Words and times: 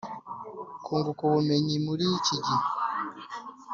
Kunguka 0.83 1.21
ubumenyi 1.27 1.75
muri 1.85 2.05
iki 2.17 2.35
gihe 2.45 2.67